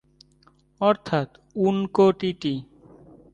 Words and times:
অর্থাৎ 0.81 1.27
ঊনকোটিটি। 1.57 2.53